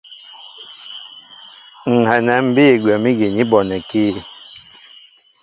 Ŋ̀ 1.97 2.01
hɛnɛ 2.09 2.35
ḿ 2.45 2.47
bîy 2.55 2.73
gwɛ̌m 2.81 3.03
ígi 3.11 3.27
ni 3.35 3.43
bɔnɛkí. 3.51 4.05